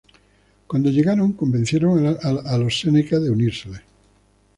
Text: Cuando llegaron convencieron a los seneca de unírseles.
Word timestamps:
Cuando 0.65 0.89
llegaron 0.89 1.33
convencieron 1.33 2.17
a 2.23 2.57
los 2.57 2.79
seneca 2.79 3.19
de 3.19 3.29
unírseles. 3.29 3.81